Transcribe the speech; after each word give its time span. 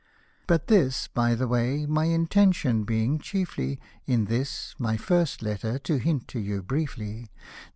But 0.47 0.65
this, 0.65 1.07
by 1.09 1.35
the 1.35 1.47
way— 1.47 1.85
my 1.85 2.05
intention 2.05 2.85
being 2.85 3.19
chiefly 3.19 3.79
In 4.07 4.25
this, 4.25 4.73
my 4.79 4.97
first 4.97 5.43
letter, 5.43 5.77
to 5.77 5.97
hint 5.97 6.27
to 6.29 6.39
you 6.39 6.63
briefly. 6.63 7.29